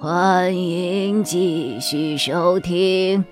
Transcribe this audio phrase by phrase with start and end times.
[0.00, 3.24] 欢迎继续收听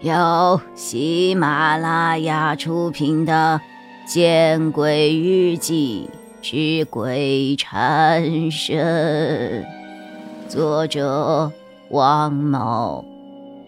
[0.00, 3.60] 由喜马拉雅出品的
[4.10, 6.08] 《见鬼日记
[6.40, 9.62] 之鬼缠身》，
[10.48, 11.52] 作者
[11.90, 13.04] 王某，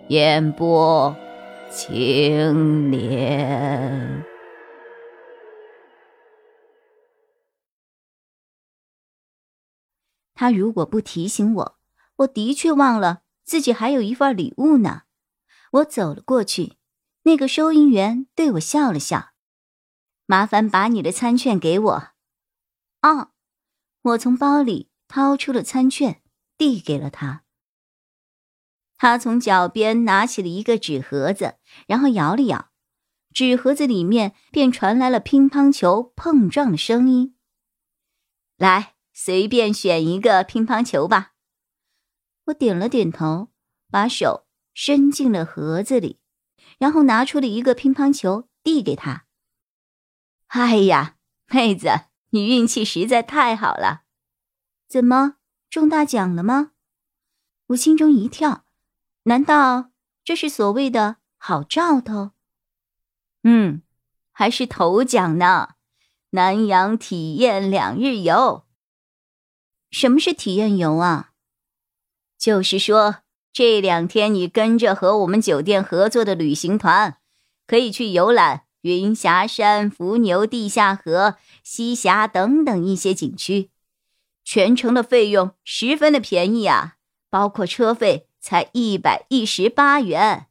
[0.08, 1.14] 演播
[1.70, 4.24] 青莲。
[10.34, 11.76] 他如果不提醒我。
[12.16, 15.02] 我的确忘了自己还有一份礼物呢。
[15.72, 16.76] 我走了过去，
[17.24, 19.32] 那个收银员对我笑了笑
[20.26, 22.08] ：“麻烦把你的餐券给我。”
[23.02, 23.32] 哦，
[24.02, 26.22] 我从包里掏出了餐券，
[26.56, 27.42] 递给了他。
[28.96, 32.70] 他从脚边拿起了一个纸盒子，然后摇了摇，
[33.34, 37.36] 纸盒子里面便传来了乒乓球碰撞的声音。
[38.56, 41.34] 来，随便选一个乒乓球吧。
[42.46, 43.48] 我点了点头，
[43.90, 46.18] 把手伸进了盒子里，
[46.78, 49.24] 然后拿出了一个乒乓球递给他。
[50.48, 51.16] 哎呀，
[51.48, 51.88] 妹子，
[52.30, 54.02] 你运气实在太好了！
[54.88, 55.36] 怎么
[55.68, 56.72] 中大奖了吗？
[57.68, 58.64] 我心中一跳，
[59.24, 59.90] 难道
[60.22, 62.30] 这是所谓的好兆头？
[63.42, 63.82] 嗯，
[64.30, 65.74] 还是头奖呢，
[66.30, 68.66] 南洋体验两日游。
[69.90, 71.32] 什么是体验游啊？
[72.46, 77.18] 就是说，这两天你跟着和我们酒店合作的旅行团，
[77.66, 83.72] 可以去游览云霞山、伏牛地下河、西峡等等一些景区，
[84.44, 90.46] 全程的费用十分的便宜啊，包括车费才一百一十八元。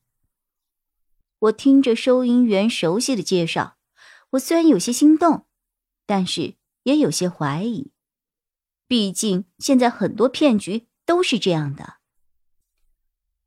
[1.39, 3.77] 我听着收银员熟悉的介绍，
[4.31, 5.45] 我虽然有些心动，
[6.05, 7.93] 但是也有些怀疑，
[8.85, 10.87] 毕竟现在很多骗局。
[11.05, 11.97] 都是这样的。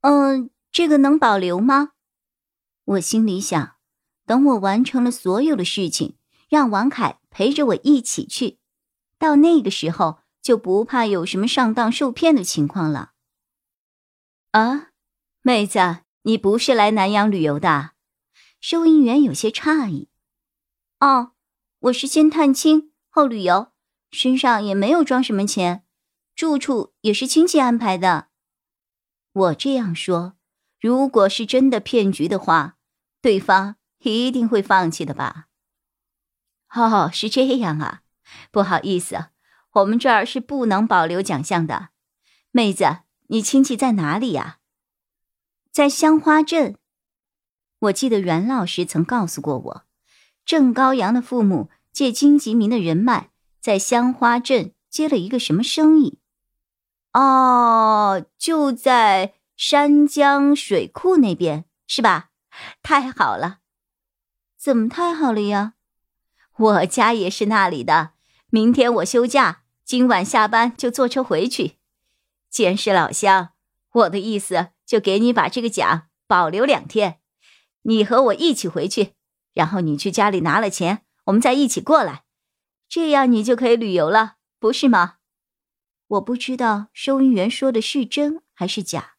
[0.01, 1.93] 嗯，这个能保留吗？
[2.85, 3.77] 我心里想，
[4.25, 6.17] 等我完成了所有的事情，
[6.49, 8.59] 让王凯陪着我一起去，
[9.19, 13.13] 到那个时候就不怕有什么上当受骗的情况了。
[14.53, 14.91] 啊，
[15.43, 17.91] 妹子，你不是来南阳旅游的？
[18.61, 20.09] 收银员有些诧异。
[21.01, 21.33] 哦，
[21.81, 23.73] 我是先探亲后旅游，
[24.11, 25.85] 身上也没有装什么钱。
[26.39, 28.29] 住处也是亲戚安排的。
[29.33, 30.35] 我这样说，
[30.81, 32.77] 如果是真的骗局的话，
[33.21, 35.49] 对方一定会放弃的吧？
[36.73, 38.03] 哦，是这样啊，
[38.53, 39.31] 不好意思，
[39.73, 41.89] 我们这儿是不能保留奖项的。
[42.53, 44.59] 妹子，你亲戚在哪里呀？
[45.73, 46.77] 在香花镇。
[47.81, 49.85] 我记得袁老师曾告诉过我，
[50.45, 56.21] 郑高阳的父母借金吉明的人脉，在香花镇接了一个什么生意。
[57.13, 62.31] 哦，就在山江水库那边，是吧？
[62.83, 63.59] 太好了，
[64.57, 65.75] 怎么太好了呀？
[66.57, 68.11] 我家也是那里的。
[68.51, 71.79] 明天我休假，今晚下班就坐车回去。
[72.51, 73.51] 既然是老乡，
[73.93, 77.21] 我的意思就给你把这个奖保留两天，
[77.83, 79.15] 你和我一起回去，
[79.55, 82.25] 然后你去家里拿了钱，我们再一起过来，
[82.89, 85.18] 这样你就可以旅游了，不是吗？
[86.09, 89.17] 我不知道收银员说的是真还是假，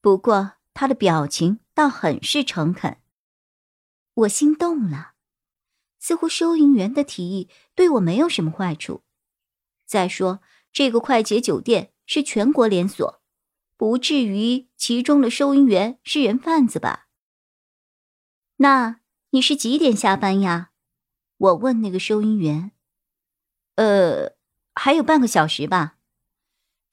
[0.00, 2.98] 不过他的表情倒很是诚恳。
[4.14, 5.14] 我心动了，
[5.98, 9.02] 似乎收银员的提议对我没有什么坏处。
[9.84, 10.40] 再说，
[10.72, 13.20] 这个快捷酒店是全国连锁，
[13.76, 17.08] 不至于其中的收银员是人贩子吧？
[18.58, 19.00] 那
[19.30, 20.70] 你是几点下班呀？
[21.36, 22.70] 我问那个收银员。
[23.74, 24.36] 呃，
[24.74, 25.95] 还有半个小时吧。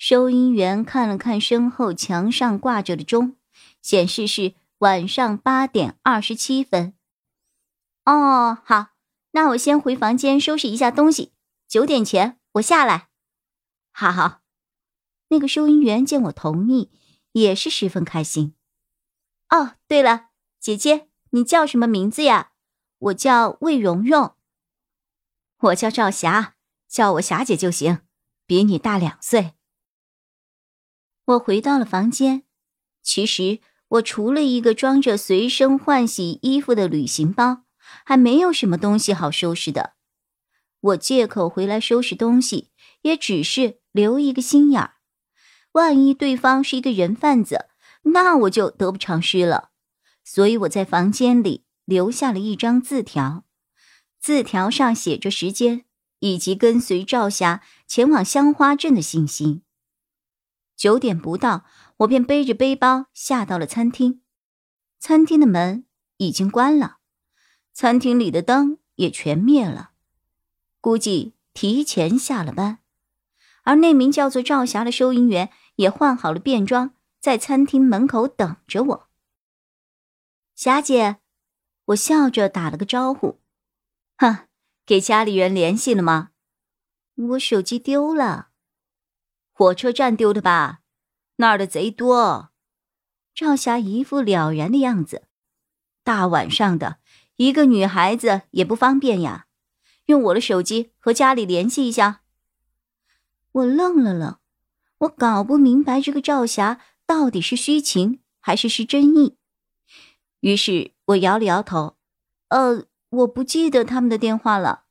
[0.05, 3.37] 收银员看了看身后墙上挂着的钟，
[3.81, 6.93] 显示是晚上八点二十七分。
[8.03, 8.87] 哦，好，
[9.31, 11.31] 那我先回房间收拾一下东西，
[11.69, 13.07] 九点前我下来。
[13.93, 14.41] 好好，
[15.29, 16.91] 那个收银员见我同意，
[17.31, 18.56] 也是十分开心。
[19.51, 22.51] 哦，对了，姐姐，你叫什么名字呀？
[22.97, 24.35] 我叫魏蓉蓉。
[25.59, 26.56] 我叫赵霞，
[26.89, 27.99] 叫我霞姐就行，
[28.45, 29.53] 比你大两岁。
[31.25, 32.43] 我回到了房间，
[33.01, 37.63] 其实我除了一个装着随身换洗衣服的旅行包，
[38.05, 39.93] 还没有什么东西好收拾的。
[40.81, 42.71] 我借口回来收拾东西，
[43.03, 44.95] 也只是留一个心眼儿，
[45.71, 47.67] 万一对方是一个人贩子，
[48.03, 49.69] 那我就得不偿失了。
[50.25, 53.45] 所以我在房间里留下了一张字条，
[54.19, 55.85] 字条上写着时间
[56.19, 59.61] 以及跟随赵霞前往香花镇的信息。
[60.75, 61.65] 九点不到，
[61.97, 64.21] 我便背着背包下到了餐厅。
[64.99, 65.85] 餐厅的门
[66.17, 66.97] 已经关了，
[67.73, 69.91] 餐厅里的灯也全灭了，
[70.79, 72.79] 估计提前下了班。
[73.63, 79.09] 而那名叫做赵霞的收银员也换好了便装，在餐厅门口等着我。
[80.55, 81.17] 霞姐，
[81.85, 83.41] 我笑着打了个招呼。
[84.17, 84.47] 哼，
[84.85, 86.31] 给家里人联系了吗？
[87.15, 88.49] 我手机丢了。
[89.53, 90.81] 火车站丢的吧？
[91.38, 92.50] 那儿的贼多。
[93.35, 95.27] 赵霞一副了然的样子。
[96.03, 96.97] 大晚上的，
[97.38, 99.45] 一个女孩子也不方便呀。
[100.07, 102.21] 用我的手机和家里联系一下。
[103.51, 104.38] 我愣了愣，
[104.97, 109.38] 我搞不明白这个赵霞到底是虚情还是是真意。
[110.41, 111.95] 于是我摇了摇头，
[112.49, 114.85] 呃，我不记得他们的电话了。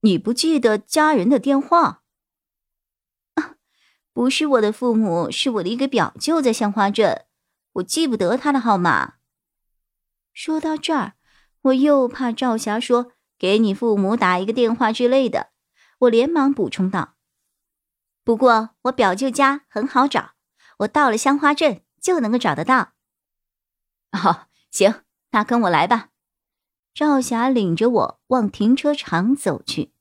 [0.00, 2.04] 你不记得家人的电话？
[4.16, 7.26] 不是我的父母，是我的一个表舅在香花镇，
[7.74, 9.16] 我记不得他的号码。
[10.32, 11.12] 说到这儿，
[11.60, 15.48] 我又怕赵霞说给你父母打一个电话之类的，
[15.98, 17.16] 我连忙补充道
[18.24, 20.30] ：“不过我表舅家很好找，
[20.78, 22.94] 我到了香花镇就能够找得到。”
[24.12, 25.02] 哦，行，
[25.32, 26.08] 那跟我来吧。
[26.94, 29.92] 赵霞领着我往停车场走去，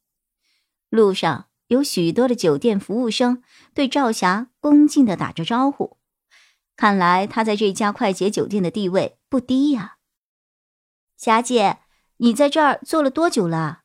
[0.87, 1.49] 路上。
[1.67, 3.41] 有许多的酒店服务生
[3.73, 5.97] 对赵霞恭敬的打着招呼，
[6.75, 9.97] 看来她在这家快捷酒店的地位不低呀。
[11.17, 11.79] 霞姐，
[12.17, 13.81] 你在这儿做了多久了？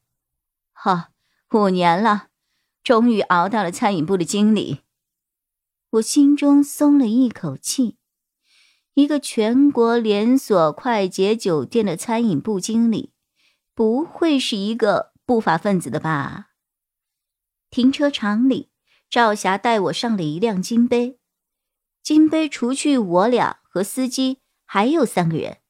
[0.73, 1.11] 哈，
[1.53, 2.29] 五年了，
[2.83, 4.81] 终于熬到了餐饮部的经理。
[5.93, 7.97] 我心中松了一口气，
[8.95, 13.13] 一个全国连锁快捷酒店的餐饮部经理，
[13.75, 16.50] 不会是一个不法分子的吧？
[17.81, 18.69] 停车场里，
[19.09, 21.19] 赵霞带我上了一辆金杯。
[22.03, 25.61] 金杯除去我俩和司机，还有三个人，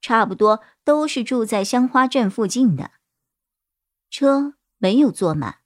[0.00, 2.92] 差不多都是住在香花镇附近的。
[4.08, 5.56] 车没有坐满，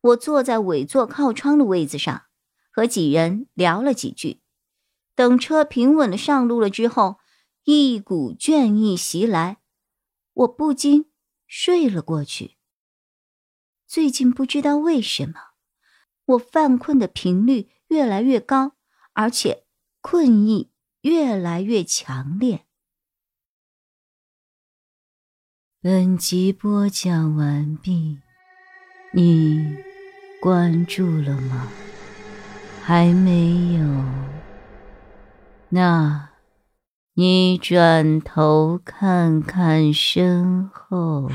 [0.00, 2.22] 我坐在尾座靠窗的位子上，
[2.70, 4.40] 和几人聊了几句。
[5.14, 7.18] 等车平稳的上路了之后，
[7.64, 9.58] 一股倦意袭来，
[10.32, 11.10] 我不禁
[11.46, 12.55] 睡了过去。
[13.86, 15.34] 最近不知道为什么，
[16.24, 18.72] 我犯困的频率越来越高，
[19.12, 19.64] 而且
[20.00, 20.72] 困意
[21.02, 22.66] 越来越强烈。
[25.80, 28.18] 本集播讲完毕，
[29.12, 29.76] 你
[30.40, 31.68] 关注了吗？
[32.82, 33.84] 还没有？
[35.68, 36.30] 那，
[37.14, 41.30] 你转头看看身后。